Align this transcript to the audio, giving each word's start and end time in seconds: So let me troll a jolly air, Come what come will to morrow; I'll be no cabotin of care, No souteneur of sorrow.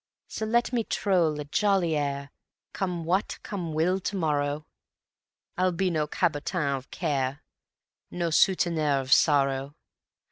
So 0.27 0.47
let 0.47 0.73
me 0.73 0.83
troll 0.83 1.39
a 1.39 1.45
jolly 1.45 1.95
air, 1.95 2.31
Come 2.73 3.05
what 3.05 3.37
come 3.43 3.71
will 3.71 3.99
to 3.99 4.15
morrow; 4.15 4.65
I'll 5.59 5.71
be 5.73 5.91
no 5.91 6.07
cabotin 6.07 6.75
of 6.75 6.89
care, 6.89 7.43
No 8.09 8.29
souteneur 8.31 8.99
of 8.99 9.13
sorrow. 9.13 9.75